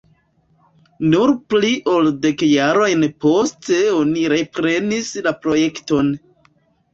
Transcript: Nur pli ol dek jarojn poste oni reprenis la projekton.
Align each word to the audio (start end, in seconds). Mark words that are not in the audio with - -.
Nur 1.09 1.33
pli 1.53 1.69
ol 1.95 2.09
dek 2.23 2.41
jarojn 2.53 3.05
poste 3.27 3.77
oni 3.99 4.25
reprenis 4.35 5.13
la 5.29 5.35
projekton. 5.45 6.11